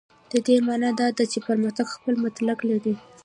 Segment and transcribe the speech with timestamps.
[0.31, 2.93] د دې معنا دا ده چې پرمختګ خپل منطق لري.